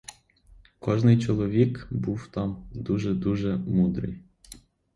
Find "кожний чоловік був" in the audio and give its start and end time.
0.79-2.27